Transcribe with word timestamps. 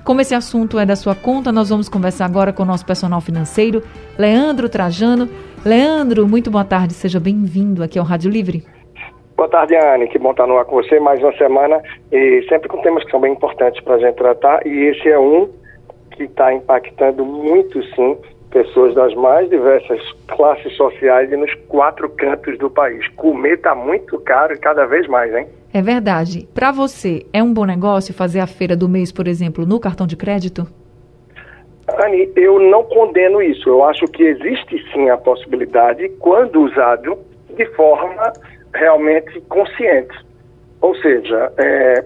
Como 0.05 0.20
esse 0.20 0.34
assunto 0.34 0.80
é 0.80 0.84
da 0.84 0.97
sua 0.97 1.15
conta, 1.15 1.52
nós 1.52 1.70
vamos 1.70 1.88
conversar 1.88 2.24
agora 2.24 2.52
com 2.52 2.65
o 2.65 2.66
nosso 2.66 2.84
personal 2.84 3.20
financeiro, 3.20 3.84
Leandro 4.19 4.69
Trajano. 4.69 5.29
Leandro, 5.65 6.27
muito 6.27 6.51
boa 6.51 6.65
tarde, 6.65 6.93
seja 6.93 7.21
bem-vindo 7.21 7.85
aqui 7.85 8.01
ao 8.01 8.04
Rádio 8.04 8.29
Livre. 8.29 8.65
Boa 9.37 9.49
tarde, 9.49 9.77
Anne. 9.77 10.09
Que 10.09 10.18
bom 10.18 10.32
estar 10.32 10.49
no 10.49 10.59
ar 10.59 10.65
com 10.65 10.74
você 10.74 10.99
mais 10.99 11.21
uma 11.23 11.32
semana 11.37 11.80
e 12.10 12.45
sempre 12.49 12.68
com 12.68 12.82
temas 12.82 13.04
que 13.04 13.12
são 13.12 13.21
bem 13.21 13.32
importantes 13.32 13.80
para 13.85 13.95
a 13.95 13.99
gente 13.99 14.16
tratar. 14.16 14.66
E 14.66 14.88
esse 14.88 15.09
é 15.09 15.18
um 15.18 15.49
que 16.16 16.24
está 16.24 16.52
impactando 16.52 17.24
muito, 17.24 17.80
sim, 17.95 18.18
pessoas 18.51 18.95
das 18.96 19.15
mais 19.15 19.49
diversas 19.51 20.01
classes 20.27 20.77
sociais 20.77 21.30
e 21.30 21.37
nos 21.37 21.55
quatro 21.68 22.10
cantos 22.10 22.59
do 22.59 22.68
país. 22.68 23.07
Comer 23.10 23.55
está 23.55 23.73
muito 23.73 24.18
caro 24.21 24.52
e 24.52 24.59
cada 24.59 24.84
vez 24.84 25.07
mais, 25.07 25.32
hein? 25.32 25.46
É 25.74 25.80
verdade. 25.80 26.46
Para 26.54 26.70
você, 26.70 27.26
é 27.32 27.42
um 27.42 27.52
bom 27.52 27.65
negócio 27.65 28.12
fazer 28.12 28.40
a 28.40 28.46
feira 28.46 28.76
do 28.76 28.88
mês, 28.88 29.10
por 29.10 29.26
exemplo, 29.26 29.65
no 29.65 29.80
cartão 29.80 30.06
de 30.06 30.16
crédito? 30.16 30.66
Anne, 31.98 32.30
eu 32.37 32.59
não 32.59 32.84
condeno 32.84 33.40
isso. 33.40 33.68
Eu 33.68 33.84
acho 33.84 34.06
que 34.06 34.23
existe 34.23 34.84
sim 34.93 35.09
a 35.09 35.16
possibilidade, 35.16 36.09
quando 36.20 36.60
usado 36.60 37.18
de 37.56 37.66
forma 37.74 38.32
realmente 38.74 39.40
consciente. 39.43 40.15
Ou 40.80 40.95
seja, 40.96 41.52
é, 41.56 42.04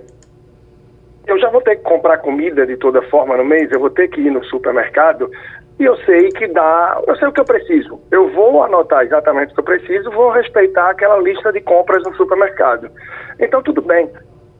eu 1.27 1.39
já 1.39 1.51
vou 1.51 1.61
ter 1.61 1.77
que 1.77 1.83
comprar 1.83 2.19
comida 2.19 2.67
de 2.67 2.77
toda 2.77 3.03
forma 3.03 3.37
no 3.37 3.45
mês, 3.45 3.71
eu 3.73 3.81
vou 3.81 3.91
ter 3.91 4.09
que 4.09 4.21
ir 4.21 4.31
no 4.31 4.45
supermercado 4.45 5.31
e 5.79 5.85
eu 5.85 5.97
sei 5.99 6.31
que 6.31 6.47
dá, 6.49 7.03
eu 7.07 7.17
sei 7.17 7.29
o 7.29 7.33
que 7.33 7.41
eu 7.41 7.45
preciso. 7.45 8.01
Eu 8.11 8.31
vou 8.31 8.63
anotar 8.63 9.05
exatamente 9.05 9.53
o 9.53 9.55
que 9.55 9.61
eu 9.61 9.65
preciso, 9.65 10.11
vou 10.11 10.31
respeitar 10.31 10.91
aquela 10.91 11.19
lista 11.19 11.53
de 11.53 11.61
compras 11.61 12.03
no 12.05 12.15
supermercado. 12.17 12.91
Então, 13.39 13.63
tudo 13.63 13.83
bem. 13.83 14.09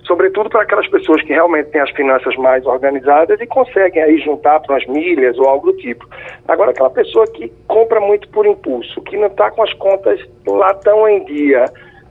Sobretudo 0.05 0.51
para 0.51 0.63
aquelas 0.63 0.87
pessoas 0.89 1.21
que 1.23 1.33
realmente 1.33 1.71
têm 1.71 1.81
as 1.81 1.91
finanças 1.91 2.37
mais 2.37 2.65
organizadas 2.67 3.41
e 3.41 3.47
conseguem 3.47 4.03
aí 4.03 4.19
juntar 4.19 4.61
para 4.61 4.77
as 4.77 4.87
milhas 4.87 5.37
ou 5.39 5.49
algo 5.49 5.73
do 5.73 5.79
tipo. 5.79 6.07
Agora, 6.47 6.71
aquela 6.71 6.91
pessoa 6.91 7.27
que 7.27 7.51
compra 7.67 7.99
muito 7.99 8.29
por 8.29 8.47
impulso, 8.47 9.01
que 9.03 9.17
não 9.17 9.27
está 9.27 9.51
com 9.51 9.63
as 9.63 9.73
contas 9.73 10.21
lá 10.47 10.75
tão 10.75 11.09
em 11.09 11.25
dia, 11.25 11.65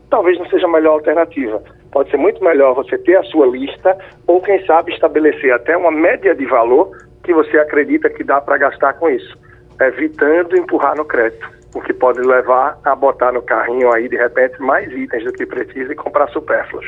talvez 0.10 0.38
não 0.40 0.46
seja 0.48 0.66
a 0.66 0.72
melhor 0.72 0.94
alternativa. 0.94 1.62
Pode 1.92 2.10
ser 2.10 2.18
muito 2.18 2.44
melhor 2.44 2.74
você 2.74 2.98
ter 2.98 3.16
a 3.16 3.24
sua 3.24 3.46
lista 3.46 3.98
ou, 4.28 4.42
quem 4.42 4.66
sabe, 4.66 4.92
estabelecer 4.92 5.54
até 5.54 5.78
uma 5.78 5.92
média 5.92 6.36
de 6.36 6.46
valor 6.46 6.92
que 7.26 7.34
você 7.34 7.58
acredita 7.58 8.10
que 8.10 8.24
dá 8.24 8.40
para 8.40 8.58
gastar 8.58 8.94
com 8.94 9.10
isso, 9.10 9.38
evitando 9.82 10.56
empurrar 10.56 10.96
no 10.96 11.04
crédito 11.04 11.56
o 11.74 11.82
que 11.82 11.94
pode 11.94 12.22
levar 12.22 12.80
a 12.86 12.96
botar 12.96 13.34
no 13.34 13.42
carrinho 13.42 13.94
aí, 13.94 14.08
de 14.08 14.16
repente, 14.16 14.62
mais 14.62 14.90
itens 14.94 15.26
do 15.26 15.34
que 15.34 15.46
precisa 15.46 15.92
e 15.92 15.96
comprar 15.96 16.30
supérfluos. 16.30 16.86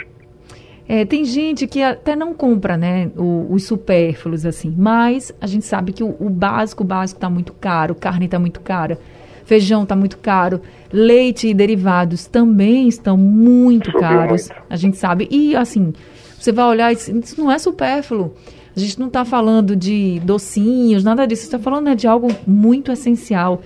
É, 0.88 1.04
tem 1.04 1.26
gente 1.26 1.68
que 1.68 1.84
até 1.84 2.16
não 2.16 2.34
compra, 2.34 2.78
né, 2.78 3.12
os 3.18 3.66
supérfluos, 3.66 4.46
assim, 4.46 4.74
mas 4.78 5.36
a 5.42 5.46
gente 5.46 5.66
sabe 5.66 5.92
que 5.92 6.02
o, 6.02 6.16
o 6.18 6.30
básico, 6.30 6.84
o 6.84 6.86
básico 6.86 7.18
está 7.18 7.30
muito 7.30 7.52
caro, 7.52 7.94
carne 7.94 8.26
está 8.26 8.40
muito 8.40 8.62
cara, 8.62 8.98
feijão 9.44 9.84
está 9.84 9.98
muito 9.98 10.18
caro, 10.18 10.62
leite 10.90 11.50
e 11.50 11.54
derivados 11.54 12.26
também 12.26 12.88
estão 12.88 13.18
muito 13.18 13.92
Subiu 13.92 14.00
caros, 14.00 14.50
muito. 14.50 14.64
a 14.70 14.76
gente 14.78 14.96
sabe. 14.96 15.28
E, 15.30 15.54
assim, 15.58 15.92
você 16.40 16.54
vai 16.54 16.66
olhar, 16.66 16.94
isso 16.94 17.14
não 17.38 17.52
é 17.52 17.60
supérfluo. 17.60 18.34
A 18.78 18.80
gente 18.80 19.00
não 19.00 19.08
está 19.08 19.26
falando 19.26 19.76
de 19.76 20.20
docinhos, 20.20 21.04
nada 21.04 21.26
disso, 21.26 21.42
está 21.42 21.58
falando 21.58 21.86
né, 21.86 21.96
de 21.96 22.06
algo 22.06 22.28
muito 22.46 22.92
essencial 22.92 23.60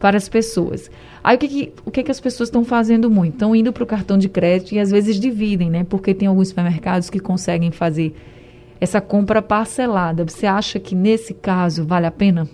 para 0.00 0.16
as 0.16 0.26
pessoas. 0.26 0.90
Aí 1.22 1.36
o 1.36 1.38
que, 1.38 1.48
que, 1.48 1.72
o 1.84 1.90
que, 1.90 2.02
que 2.02 2.10
as 2.10 2.18
pessoas 2.18 2.48
estão 2.48 2.64
fazendo 2.64 3.10
muito? 3.10 3.34
Estão 3.34 3.54
indo 3.54 3.74
para 3.74 3.82
o 3.82 3.86
cartão 3.86 4.16
de 4.16 4.26
crédito 4.26 4.72
e 4.72 4.78
às 4.78 4.90
vezes 4.90 5.20
dividem, 5.20 5.68
né? 5.68 5.84
Porque 5.86 6.14
tem 6.14 6.28
alguns 6.28 6.48
supermercados 6.48 7.10
que 7.10 7.20
conseguem 7.20 7.70
fazer 7.70 8.14
essa 8.80 9.02
compra 9.02 9.42
parcelada. 9.42 10.24
Você 10.24 10.46
acha 10.46 10.80
que 10.80 10.94
nesse 10.94 11.34
caso 11.34 11.86
vale 11.86 12.06
a 12.06 12.10
pena? 12.10 12.48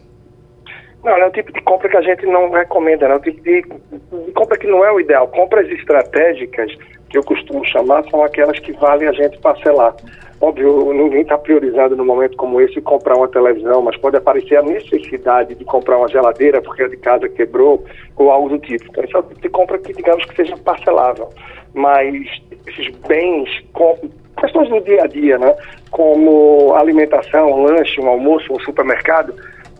Não, 1.04 1.12
é 1.12 1.28
o 1.28 1.30
tipo 1.30 1.52
de 1.52 1.60
compra 1.60 1.88
que 1.88 1.96
a 1.96 2.02
gente 2.02 2.26
não 2.26 2.50
recomenda, 2.50 3.06
é 3.06 3.14
o 3.14 3.20
tipo 3.20 3.40
de, 3.40 3.62
de, 3.62 4.32
compra 4.32 4.58
que 4.58 4.66
não 4.66 4.84
é 4.84 4.90
o 4.90 4.98
ideal. 4.98 5.28
Compras 5.28 5.68
estratégicas, 5.70 6.72
que 7.08 7.16
eu 7.16 7.22
costumo 7.22 7.64
chamar, 7.66 8.02
são 8.10 8.24
aquelas 8.24 8.58
que 8.58 8.72
valem 8.72 9.08
a 9.08 9.12
gente 9.12 9.38
parcelar. 9.38 9.94
Óbvio, 10.40 10.94
ninguém 10.94 11.20
está 11.20 11.36
priorizando 11.36 11.94
no 11.94 12.04
momento 12.04 12.34
como 12.36 12.62
esse 12.62 12.80
comprar 12.80 13.14
uma 13.14 13.28
televisão, 13.28 13.82
mas 13.82 13.94
pode 13.98 14.16
aparecer 14.16 14.56
a 14.56 14.62
necessidade 14.62 15.54
de 15.54 15.64
comprar 15.66 15.98
uma 15.98 16.08
geladeira 16.08 16.62
porque 16.62 16.82
a 16.82 16.88
de 16.88 16.96
casa 16.96 17.28
quebrou 17.28 17.84
ou 18.16 18.30
algo 18.30 18.48
do 18.48 18.58
tipo. 18.58 18.86
Então, 18.88 19.04
esse 19.04 19.14
é 19.14 19.18
o 19.18 19.22
tipo 19.22 19.40
de 19.40 19.48
compra 19.50 19.78
que, 19.78 19.92
digamos 19.92 20.24
que 20.24 20.34
seja 20.34 20.56
parcelável. 20.56 21.28
Mas 21.74 22.26
esses 22.66 22.88
bens, 23.06 23.50
com, 23.74 23.98
questões 24.38 24.70
do 24.70 24.80
dia 24.80 25.02
a 25.02 25.06
dia, 25.06 25.36
né? 25.36 25.54
como 25.90 26.74
alimentação, 26.74 27.50
um 27.52 27.62
lanche, 27.64 28.00
um 28.00 28.08
almoço, 28.08 28.50
um 28.50 28.60
supermercado, 28.60 29.34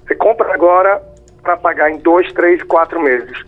você 0.06 0.14
compra 0.14 0.52
agora 0.52 1.00
para 1.42 1.56
pagar 1.56 1.90
em 1.90 1.96
dois, 1.98 2.30
três, 2.34 2.62
quatro 2.64 3.00
meses. 3.00 3.44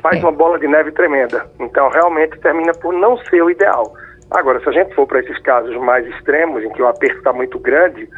Faz 0.00 0.16
é. 0.16 0.20
uma 0.20 0.32
bola 0.32 0.58
de 0.58 0.66
neve 0.66 0.92
tremenda. 0.92 1.46
Então, 1.60 1.90
realmente, 1.90 2.38
termina 2.40 2.72
por 2.72 2.94
não 2.94 3.18
ser 3.18 3.42
o 3.42 3.50
ideal. 3.50 3.94
Agora, 4.34 4.60
se 4.60 4.68
a 4.68 4.72
gente 4.72 4.94
for 4.94 5.06
para 5.06 5.20
esses 5.20 5.38
casos 5.38 5.76
mais 5.76 6.04
extremos, 6.08 6.62
em 6.64 6.70
que 6.70 6.82
o 6.82 6.88
aperto 6.88 7.18
está 7.18 7.32
muito 7.32 7.58
grande, 7.58 8.08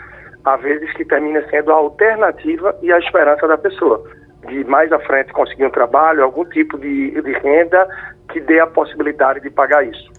há 0.44 0.56
vezes 0.56 0.90
que 0.94 1.04
termina 1.04 1.46
sendo 1.50 1.70
a 1.70 1.74
alternativa 1.74 2.74
e 2.82 2.90
a 2.90 2.98
esperança 2.98 3.46
da 3.46 3.58
pessoa 3.58 4.02
de 4.48 4.64
mais 4.64 4.90
à 4.92 4.98
frente 5.00 5.32
conseguir 5.32 5.66
um 5.66 5.70
trabalho, 5.70 6.22
algum 6.22 6.44
tipo 6.44 6.78
de, 6.78 7.10
de 7.10 7.32
renda 7.32 7.86
que 8.32 8.40
dê 8.40 8.60
a 8.60 8.66
possibilidade 8.66 9.40
de 9.40 9.50
pagar 9.50 9.86
isso. 9.86 10.10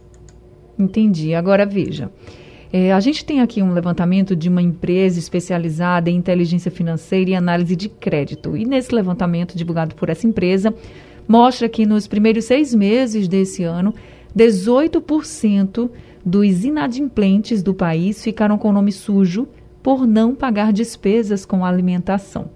Entendi. 0.77 1.33
Agora 1.33 1.65
veja. 1.65 2.11
É, 2.71 2.91
a 2.91 2.99
gente 2.99 3.25
tem 3.25 3.41
aqui 3.41 3.63
um 3.63 3.73
levantamento 3.73 4.35
de 4.35 4.49
uma 4.49 4.61
empresa 4.61 5.17
especializada 5.17 6.09
em 6.09 6.15
inteligência 6.15 6.69
financeira 6.69 7.31
e 7.31 7.35
análise 7.35 7.75
de 7.75 7.89
crédito. 7.89 8.55
E 8.57 8.65
nesse 8.65 8.93
levantamento 8.93 9.57
divulgado 9.57 9.95
por 9.95 10.09
essa 10.09 10.27
empresa, 10.27 10.73
mostra 11.27 11.69
que 11.69 11.85
nos 11.85 12.07
primeiros 12.07 12.45
seis 12.45 12.75
meses 12.75 13.27
desse 13.27 13.63
ano, 13.63 13.93
18% 14.37 15.89
dos 16.23 16.63
inadimplentes 16.63 17.63
do 17.63 17.73
país 17.73 18.23
ficaram 18.23 18.57
com 18.57 18.69
o 18.69 18.73
nome 18.73 18.91
sujo 18.91 19.47
por 19.81 20.05
não 20.05 20.35
pagar 20.35 20.71
despesas 20.71 21.45
com 21.45 21.65
alimentação. 21.65 22.51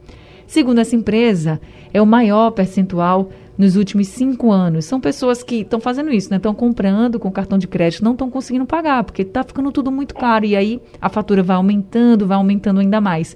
Segundo 0.46 0.80
essa 0.80 0.96
empresa, 0.96 1.60
é 1.94 2.02
o 2.02 2.06
maior 2.06 2.52
percentual 2.52 3.32
nos 3.58 3.76
últimos 3.76 4.10
cinco 4.10 4.52
anos. 4.52 4.86
São 4.86 5.00
pessoas 5.00 5.42
que 5.42 5.62
estão 5.62 5.80
fazendo 5.80 6.12
isso, 6.12 6.30
né? 6.30 6.38
Estão 6.38 6.54
comprando 6.54 7.20
com 7.20 7.32
cartão 7.32 7.58
de 7.58 7.68
crédito, 7.68 8.04
não 8.04 8.12
estão 8.12 8.30
conseguindo 8.30 8.66
pagar, 8.66 9.04
porque 9.04 9.22
está 9.22 9.44
ficando 9.44 9.72
tudo 9.72 9.92
muito 9.92 10.14
caro. 10.14 10.46
E 10.46 10.56
aí 10.56 10.82
a 11.02 11.10
fatura 11.10 11.42
vai 11.42 11.56
aumentando, 11.56 12.28
vai 12.28 12.38
aumentando 12.38 12.80
ainda 12.82 13.00
mais. 13.00 13.36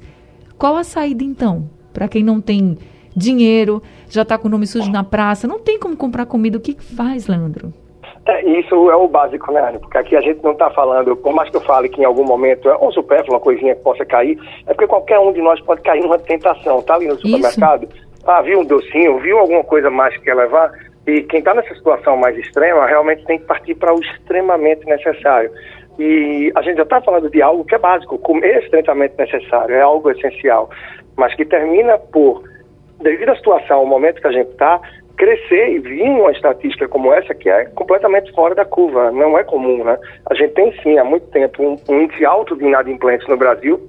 Qual 0.58 0.76
a 0.76 0.84
saída, 0.84 1.24
então? 1.24 1.70
Para 1.94 2.08
quem 2.08 2.24
não 2.24 2.42
tem 2.42 2.78
dinheiro, 3.16 3.82
já 4.10 4.24
está 4.24 4.38
com 4.38 4.48
o 4.50 4.52
nome 4.52 4.68
sujo 4.68 4.92
na 4.92 5.04
praça, 5.04 5.48
não 5.48 5.60
tem 5.60 5.80
como 5.80 5.96
comprar 5.96 6.26
comida, 6.26 6.58
o 6.58 6.62
que 6.62 6.76
faz, 6.78 7.28
Leandro? 7.28 7.74
É, 8.28 8.44
isso 8.44 8.90
é 8.90 8.96
o 8.96 9.08
básico, 9.08 9.52
né? 9.52 9.78
Porque 9.80 9.98
aqui 9.98 10.16
a 10.16 10.22
gente 10.22 10.44
não 10.44 10.54
está 10.54 10.70
falando, 10.72 11.16
por 11.16 11.32
mais 11.34 11.50
que 11.50 11.58
eu 11.58 11.62
fale 11.62 11.88
que 11.90 12.02
em 12.02 12.06
algum 12.06 12.24
momento 12.24 12.68
é 12.68 12.78
um 12.78 12.92
supérfluo, 12.92 13.36
uma 13.36 13.40
coisinha 13.40 13.76
que 13.76 13.84
possa 13.84 14.04
cair, 14.04 14.38
é 14.66 14.74
porque 14.74 14.88
qualquer 14.88 15.20
um 15.20 15.32
de 15.32 15.42
nós 15.42 15.62
pode 15.62 15.82
cair 15.82 16.02
numa 16.02 16.18
tentação. 16.18 16.82
Tá 16.82 16.96
ali 16.96 17.08
no 17.08 17.18
supermercado, 17.18 17.88
isso. 17.94 18.08
ah, 18.26 18.42
viu 18.42 18.60
um 18.60 18.66
docinho, 18.66 19.20
viu 19.20 19.38
alguma 19.38 19.64
coisa 19.64 19.92
mais 19.92 20.18
que 20.18 20.24
quer 20.24 20.36
levar, 20.36 20.72
e 21.06 21.22
quem 21.22 21.38
está 21.38 21.54
nessa 21.54 21.76
situação 21.76 22.18
mais 22.18 22.36
extrema 22.36 22.88
realmente 22.88 23.24
tem 23.26 23.38
que 23.38 23.46
partir 23.46 23.76
para 23.76 23.94
o 23.94 24.00
extremamente 24.00 24.84
necessário. 24.86 25.52
E 26.00 26.52
a 26.56 26.62
gente 26.64 26.78
já 26.78 26.84
está 26.84 27.00
falando 27.02 27.30
de 27.30 27.42
algo 27.44 27.64
que 27.64 27.76
é 27.76 27.78
básico, 27.78 28.18
comer 28.18 28.56
é 28.56 28.60
estritamente 28.64 29.14
necessário, 29.20 29.76
é 29.76 29.82
algo 29.82 30.10
essencial. 30.10 30.70
mas 31.16 31.34
que 31.36 31.46
termina 31.46 31.98
por, 31.98 32.44
devido 33.02 33.30
à 33.30 33.36
situação, 33.36 33.78
ao 33.78 33.86
momento 33.86 34.20
que 34.20 34.28
a 34.28 34.32
gente 34.32 34.50
está, 34.50 34.82
crescer 35.18 35.70
e 35.70 35.80
vir 35.80 36.04
uma 36.04 36.32
estatística 36.32 36.88
como 36.88 37.14
essa 37.14 37.34
que 37.34 37.50
é 37.50 37.66
completamente 37.66 38.32
fora 38.34 38.54
da 38.54 38.66
curva, 38.66 39.12
não 39.12 39.38
é 39.38 39.44
comum, 39.44 39.84
né? 39.84 39.98
A 40.30 40.34
gente 40.34 40.54
tem 40.54 40.72
sim 40.82 40.98
há 40.98 41.04
muito 41.04 41.28
tempo 41.28 41.64
um, 41.64 41.78
um 41.90 42.02
índice 42.02 42.26
alto 42.26 42.56
de 42.56 42.66
inadimplentes 42.66 43.28
no 43.28 43.38
Brasil, 43.38 43.80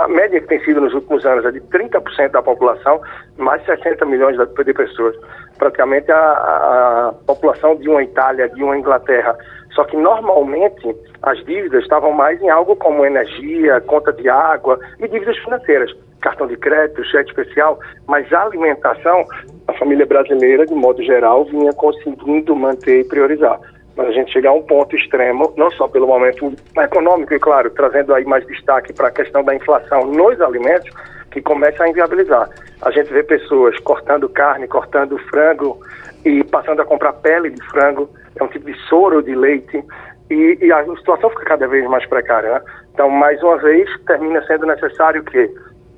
a 0.00 0.08
média 0.08 0.40
que 0.40 0.46
tem 0.46 0.64
sido 0.64 0.80
nos 0.80 0.94
últimos 0.94 1.26
anos 1.26 1.44
é 1.44 1.50
de 1.50 1.60
30% 1.60 2.30
da 2.30 2.42
população, 2.42 3.00
mais 3.36 3.60
de 3.60 3.66
60 3.66 4.06
milhões 4.06 4.36
de 4.38 4.72
pessoas, 4.72 5.14
praticamente 5.58 6.10
a, 6.10 6.16
a 6.16 7.14
população 7.26 7.76
de 7.76 7.86
uma 7.86 8.02
Itália, 8.02 8.48
de 8.48 8.62
uma 8.62 8.78
Inglaterra. 8.78 9.36
Só 9.74 9.84
que 9.84 9.98
normalmente 9.98 10.96
as 11.22 11.44
dívidas 11.44 11.82
estavam 11.82 12.12
mais 12.12 12.40
em 12.40 12.48
algo 12.48 12.74
como 12.76 13.04
energia, 13.04 13.80
conta 13.82 14.10
de 14.10 14.26
água 14.28 14.78
e 14.98 15.06
dívidas 15.06 15.36
financeiras, 15.38 15.94
cartão 16.22 16.46
de 16.46 16.56
crédito, 16.56 17.04
cheque 17.04 17.28
especial, 17.28 17.78
mas 18.08 18.32
a 18.32 18.42
alimentação 18.42 19.26
a 19.70 19.78
família 19.78 20.06
brasileira, 20.06 20.66
de 20.66 20.74
modo 20.74 21.02
geral, 21.02 21.44
vinha 21.44 21.72
conseguindo 21.72 22.54
manter 22.54 23.00
e 23.00 23.04
priorizar. 23.04 23.58
Mas 23.96 24.08
a 24.08 24.12
gente 24.12 24.32
chegar 24.32 24.50
a 24.50 24.54
um 24.54 24.62
ponto 24.62 24.94
extremo, 24.96 25.52
não 25.56 25.70
só 25.72 25.88
pelo 25.88 26.06
momento 26.06 26.52
econômico, 26.76 27.34
e 27.34 27.38
claro, 27.38 27.70
trazendo 27.70 28.14
aí 28.14 28.24
mais 28.24 28.46
destaque 28.46 28.92
para 28.92 29.08
a 29.08 29.10
questão 29.10 29.42
da 29.42 29.54
inflação 29.54 30.06
nos 30.06 30.40
alimentos, 30.40 30.90
que 31.30 31.40
começa 31.40 31.84
a 31.84 31.88
inviabilizar. 31.88 32.48
A 32.82 32.90
gente 32.90 33.12
vê 33.12 33.22
pessoas 33.22 33.78
cortando 33.80 34.28
carne, 34.28 34.66
cortando 34.66 35.18
frango 35.30 35.78
e 36.24 36.42
passando 36.44 36.82
a 36.82 36.84
comprar 36.84 37.12
pele 37.14 37.50
de 37.50 37.62
frango, 37.70 38.08
é 38.36 38.42
um 38.42 38.48
tipo 38.48 38.66
de 38.66 38.76
soro 38.88 39.22
de 39.22 39.34
leite, 39.34 39.84
e, 40.30 40.58
e 40.60 40.72
a 40.72 40.84
situação 40.96 41.30
fica 41.30 41.44
cada 41.44 41.66
vez 41.66 41.88
mais 41.88 42.06
precária. 42.06 42.54
Né? 42.54 42.60
Então, 42.94 43.10
mais 43.10 43.42
uma 43.42 43.58
vez, 43.58 43.88
termina 44.06 44.42
sendo 44.46 44.66
necessário 44.66 45.22
que 45.24 45.50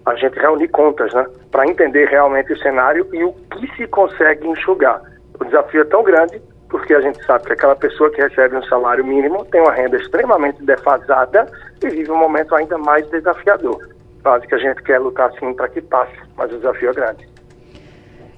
a 0.06 0.14
gente 0.16 0.38
reunir 0.38 0.68
contas, 0.68 1.12
né? 1.14 1.26
Para 1.50 1.66
entender 1.66 2.08
realmente 2.08 2.52
o 2.52 2.58
cenário 2.58 3.06
e 3.12 3.24
o 3.24 3.32
que 3.32 3.76
se 3.76 3.86
consegue 3.86 4.46
enxugar. 4.48 5.00
O 5.38 5.44
desafio 5.44 5.82
é 5.82 5.84
tão 5.84 6.02
grande 6.02 6.40
porque 6.68 6.94
a 6.94 7.00
gente 7.00 7.22
sabe 7.26 7.44
que 7.44 7.52
aquela 7.52 7.76
pessoa 7.76 8.10
que 8.10 8.20
recebe 8.20 8.56
um 8.56 8.62
salário 8.64 9.04
mínimo 9.04 9.44
tem 9.44 9.60
uma 9.60 9.72
renda 9.72 9.98
extremamente 9.98 10.62
defasada 10.64 11.46
e 11.82 11.88
vive 11.88 12.10
um 12.10 12.18
momento 12.18 12.54
ainda 12.54 12.78
mais 12.78 13.06
desafiador. 13.10 13.78
Quase 14.22 14.46
que 14.46 14.54
a 14.54 14.58
gente 14.58 14.82
quer 14.82 14.98
lutar 14.98 15.30
sim 15.38 15.52
para 15.52 15.68
que 15.68 15.82
passe, 15.82 16.16
mas 16.36 16.50
o 16.50 16.56
desafio 16.56 16.90
é 16.90 16.92
grande. 16.94 17.28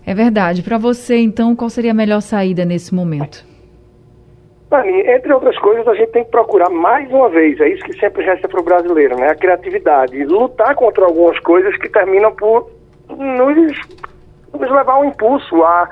É 0.05 0.15
verdade. 0.15 0.63
Para 0.63 0.79
você, 0.79 1.17
então, 1.17 1.55
qual 1.55 1.71
seria 1.71 1.93
a 1.93 1.95
melhor 1.95 2.21
saída 2.21 2.65
nesse 2.65 2.95
momento? 2.95 3.45
Entre 4.83 5.33
outras 5.33 5.59
coisas, 5.59 5.87
a 5.87 5.95
gente 5.95 6.11
tem 6.13 6.25
que 6.25 6.31
procurar 6.31 6.71
mais 6.71 7.11
uma 7.11 7.29
vez, 7.29 7.61
é 7.61 7.69
isso 7.69 7.85
que 7.85 7.99
sempre 7.99 8.25
resta 8.25 8.49
para 8.49 8.61
o 8.61 8.65
brasileiro, 8.65 9.17
né? 9.17 9.29
A 9.29 9.35
criatividade, 9.35 10.25
lutar 10.25 10.75
contra 10.75 11.05
algumas 11.05 11.39
coisas 11.41 11.77
que 11.77 11.89
terminam 11.89 12.33
por 12.35 12.71
nos, 13.09 13.81
nos 14.53 14.71
levar 14.71 14.99
um 14.99 15.05
impulso, 15.05 15.63
a, 15.63 15.89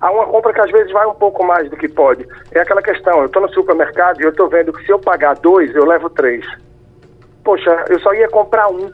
a 0.00 0.10
uma 0.10 0.26
compra 0.26 0.52
que 0.52 0.60
às 0.60 0.70
vezes 0.70 0.92
vai 0.92 1.06
um 1.06 1.14
pouco 1.14 1.44
mais 1.44 1.68
do 1.70 1.76
que 1.76 1.88
pode. 1.88 2.26
É 2.52 2.60
aquela 2.60 2.82
questão, 2.82 3.20
eu 3.20 3.26
estou 3.26 3.42
no 3.42 3.52
supermercado 3.52 4.20
e 4.20 4.24
eu 4.24 4.30
estou 4.30 4.48
vendo 4.48 4.72
que 4.72 4.84
se 4.84 4.92
eu 4.92 4.98
pagar 4.98 5.34
dois, 5.36 5.74
eu 5.74 5.84
levo 5.84 6.08
três. 6.10 6.44
Poxa, 7.44 7.84
eu 7.88 7.98
só 8.00 8.14
ia 8.14 8.28
comprar 8.28 8.68
um. 8.68 8.90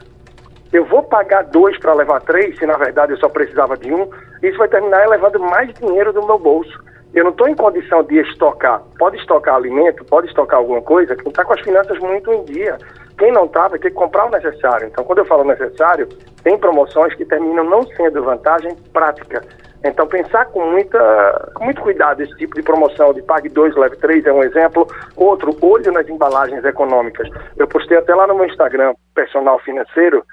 Eu 0.71 0.85
vou 0.85 1.03
pagar 1.03 1.43
dois 1.45 1.77
para 1.79 1.93
levar 1.93 2.21
três, 2.21 2.57
se 2.57 2.65
na 2.65 2.77
verdade 2.77 3.13
eu 3.13 3.17
só 3.17 3.29
precisava 3.29 3.77
de 3.77 3.93
um. 3.93 4.09
Isso 4.41 4.57
vai 4.57 4.67
terminar 4.67 5.07
levando 5.07 5.39
mais 5.39 5.73
dinheiro 5.73 6.13
do 6.13 6.25
meu 6.25 6.37
bolso 6.37 6.88
eu 7.13 7.23
não 7.23 7.31
estou 7.31 7.47
em 7.47 7.55
condição 7.55 8.03
de 8.03 8.19
estocar. 8.19 8.81
Pode 8.97 9.17
estocar 9.17 9.55
alimento, 9.55 10.05
pode 10.05 10.27
estocar 10.27 10.59
alguma 10.59 10.81
coisa, 10.81 11.15
quem 11.15 11.29
está 11.29 11.43
com 11.43 11.53
as 11.53 11.61
finanças 11.61 11.97
muito 11.99 12.31
em 12.31 12.43
dia. 12.45 12.77
Quem 13.17 13.31
não 13.31 13.45
está 13.45 13.67
vai 13.67 13.79
ter 13.79 13.89
que 13.89 13.95
comprar 13.95 14.25
o 14.25 14.29
necessário. 14.29 14.87
Então, 14.87 15.03
quando 15.03 15.19
eu 15.19 15.25
falo 15.25 15.43
necessário, 15.43 16.07
tem 16.41 16.57
promoções 16.57 17.13
que 17.15 17.25
terminam 17.25 17.65
não 17.65 17.83
sendo 17.83 18.23
vantagem 18.23 18.73
prática. 18.93 19.41
Então, 19.83 20.07
pensar 20.07 20.45
com, 20.45 20.65
muita, 20.71 21.51
com 21.53 21.65
muito 21.65 21.81
cuidado 21.81 22.21
esse 22.21 22.35
tipo 22.37 22.55
de 22.55 22.61
promoção 22.61 23.13
de 23.13 23.21
pague 23.21 23.49
2, 23.49 23.75
leve 23.75 23.97
3 23.97 24.25
é 24.25 24.31
um 24.31 24.43
exemplo. 24.43 24.87
Outro, 25.17 25.55
olho 25.61 25.91
nas 25.91 26.07
embalagens 26.07 26.63
econômicas. 26.63 27.27
Eu 27.57 27.67
postei 27.67 27.97
até 27.97 28.15
lá 28.15 28.27
no 28.27 28.35
meu 28.35 28.45
Instagram, 28.45 28.93
personal 29.13 29.59
financeiro, 29.59 30.23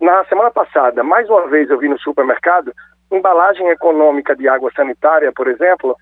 na 0.00 0.24
semana 0.26 0.50
passada, 0.50 1.02
mais 1.02 1.28
uma 1.28 1.48
vez 1.48 1.68
eu 1.68 1.78
vi 1.78 1.88
no 1.88 1.98
supermercado 1.98 2.72
embalagem 3.10 3.68
econômica 3.68 4.36
de 4.36 4.48
água 4.48 4.70
sanitária, 4.74 5.32
por 5.32 5.48
exemplo, 5.48 5.96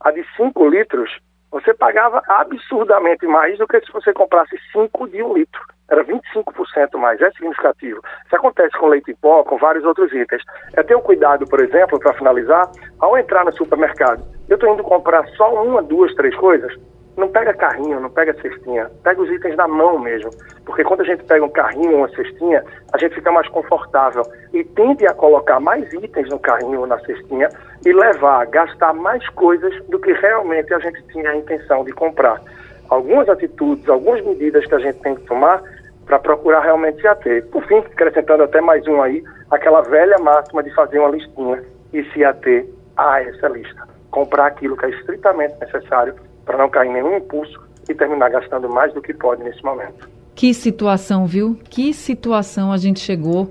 a 0.00 0.10
de 0.10 0.24
5 0.36 0.68
litros, 0.68 1.10
você 1.50 1.72
pagava 1.72 2.22
absurdamente 2.28 3.26
mais 3.26 3.56
do 3.58 3.66
que 3.66 3.80
se 3.80 3.92
você 3.92 4.12
comprasse 4.12 4.56
5 4.72 5.08
de 5.08 5.22
um 5.22 5.34
litro. 5.34 5.60
Era 5.90 6.04
25% 6.04 6.98
mais, 6.98 7.20
é 7.20 7.30
significativo. 7.30 8.02
Isso 8.26 8.36
acontece 8.36 8.76
com 8.76 8.88
leite 8.88 9.10
em 9.10 9.16
pó, 9.16 9.42
com 9.42 9.56
vários 9.56 9.84
outros 9.84 10.12
itens. 10.12 10.42
É 10.74 10.82
ter 10.82 10.94
um 10.94 11.00
cuidado, 11.00 11.46
por 11.46 11.60
exemplo, 11.60 11.98
para 11.98 12.12
finalizar, 12.12 12.70
ao 12.98 13.16
entrar 13.16 13.44
no 13.44 13.52
supermercado, 13.52 14.22
eu 14.48 14.56
estou 14.56 14.72
indo 14.72 14.82
comprar 14.82 15.26
só 15.28 15.62
uma, 15.64 15.82
duas, 15.82 16.14
três 16.14 16.34
coisas, 16.36 16.74
não 17.18 17.28
pega 17.28 17.52
carrinho, 17.52 18.00
não 18.00 18.08
pega 18.08 18.32
cestinha, 18.40 18.88
pega 19.02 19.20
os 19.20 19.28
itens 19.28 19.56
na 19.56 19.66
mão 19.66 19.98
mesmo. 19.98 20.30
Porque 20.64 20.84
quando 20.84 21.00
a 21.00 21.04
gente 21.04 21.24
pega 21.24 21.44
um 21.44 21.50
carrinho, 21.50 21.96
uma 21.96 22.08
cestinha, 22.10 22.64
a 22.92 22.98
gente 22.98 23.16
fica 23.16 23.32
mais 23.32 23.48
confortável 23.48 24.22
e 24.52 24.62
tende 24.62 25.04
a 25.04 25.12
colocar 25.12 25.58
mais 25.58 25.92
itens 25.92 26.28
no 26.28 26.38
carrinho 26.38 26.80
ou 26.80 26.86
na 26.86 26.98
cestinha 27.00 27.48
e 27.84 27.92
levar, 27.92 28.46
gastar 28.46 28.94
mais 28.94 29.28
coisas 29.30 29.74
do 29.86 29.98
que 29.98 30.12
realmente 30.12 30.72
a 30.72 30.78
gente 30.78 31.02
tinha 31.08 31.30
a 31.30 31.36
intenção 31.36 31.84
de 31.84 31.92
comprar. 31.92 32.40
Algumas 32.88 33.28
atitudes, 33.28 33.88
algumas 33.88 34.24
medidas 34.24 34.64
que 34.64 34.74
a 34.76 34.78
gente 34.78 35.00
tem 35.00 35.16
que 35.16 35.22
tomar 35.22 35.60
para 36.06 36.20
procurar 36.20 36.60
realmente 36.60 37.00
se 37.00 37.08
ater. 37.08 37.44
Por 37.48 37.64
fim, 37.66 37.78
acrescentando 37.78 38.44
até 38.44 38.60
mais 38.60 38.86
um 38.86 39.02
aí, 39.02 39.24
aquela 39.50 39.82
velha 39.82 40.16
máxima 40.20 40.62
de 40.62 40.72
fazer 40.72 41.00
uma 41.00 41.10
listinha 41.10 41.62
e 41.92 42.04
se 42.12 42.24
ater 42.24 42.64
a 42.96 43.20
essa 43.22 43.48
lista. 43.48 43.88
Comprar 44.10 44.46
aquilo 44.46 44.76
que 44.76 44.86
é 44.86 44.90
estritamente 44.90 45.56
necessário 45.60 46.14
para 46.48 46.56
não 46.56 46.70
cair 46.70 46.88
em 46.88 46.94
nenhum 46.94 47.14
impulso 47.14 47.60
e 47.90 47.94
terminar 47.94 48.30
gastando 48.30 48.70
mais 48.70 48.92
do 48.94 49.02
que 49.02 49.12
pode 49.12 49.44
nesse 49.44 49.62
momento. 49.62 50.08
Que 50.34 50.54
situação, 50.54 51.26
viu? 51.26 51.58
Que 51.68 51.92
situação 51.92 52.72
a 52.72 52.78
gente 52.78 53.00
chegou 53.00 53.50